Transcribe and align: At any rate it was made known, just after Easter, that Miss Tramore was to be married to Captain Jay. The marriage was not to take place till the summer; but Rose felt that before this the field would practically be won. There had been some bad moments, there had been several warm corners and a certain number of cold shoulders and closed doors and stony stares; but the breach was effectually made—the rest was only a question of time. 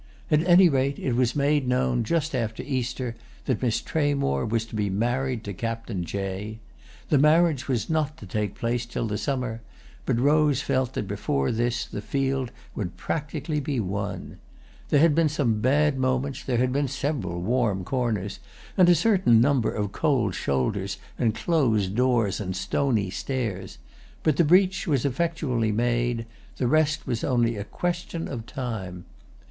At 0.31 0.41
any 0.47 0.67
rate 0.67 0.97
it 0.97 1.13
was 1.13 1.35
made 1.35 1.67
known, 1.67 2.03
just 2.03 2.33
after 2.33 2.63
Easter, 2.63 3.15
that 3.45 3.61
Miss 3.61 3.79
Tramore 3.81 4.47
was 4.49 4.65
to 4.65 4.75
be 4.75 4.89
married 4.89 5.43
to 5.43 5.53
Captain 5.53 6.03
Jay. 6.05 6.57
The 7.09 7.19
marriage 7.19 7.67
was 7.67 7.87
not 7.87 8.17
to 8.17 8.25
take 8.25 8.55
place 8.55 8.87
till 8.87 9.05
the 9.05 9.19
summer; 9.19 9.61
but 10.07 10.17
Rose 10.19 10.59
felt 10.63 10.93
that 10.95 11.07
before 11.07 11.51
this 11.51 11.85
the 11.85 12.01
field 12.01 12.51
would 12.73 12.97
practically 12.97 13.59
be 13.59 13.79
won. 13.79 14.39
There 14.89 14.99
had 14.99 15.13
been 15.13 15.29
some 15.29 15.61
bad 15.61 15.99
moments, 15.99 16.43
there 16.43 16.57
had 16.57 16.73
been 16.73 16.87
several 16.87 17.39
warm 17.39 17.83
corners 17.83 18.39
and 18.75 18.89
a 18.89 18.95
certain 18.95 19.39
number 19.39 19.71
of 19.71 19.91
cold 19.91 20.33
shoulders 20.33 20.97
and 21.19 21.35
closed 21.35 21.93
doors 21.93 22.39
and 22.39 22.55
stony 22.55 23.11
stares; 23.11 23.77
but 24.23 24.37
the 24.37 24.43
breach 24.43 24.87
was 24.87 25.05
effectually 25.05 25.71
made—the 25.71 26.67
rest 26.67 27.05
was 27.05 27.23
only 27.23 27.55
a 27.55 27.63
question 27.63 28.27
of 28.27 28.47
time. 28.47 29.05